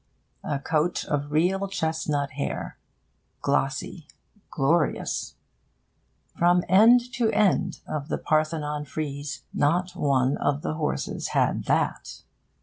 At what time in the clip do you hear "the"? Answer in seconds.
8.09-8.17, 10.63-10.73